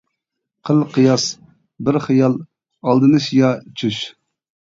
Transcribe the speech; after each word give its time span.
قىل 0.67 0.79
قىياس 0.93 1.25
بىر 1.89 1.99
خىيال، 2.07 2.37
ئالدىنىش 2.89 3.27
يا 3.41 3.51
چۈش. 3.83 4.01